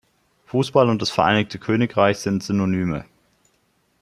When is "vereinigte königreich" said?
1.11-2.17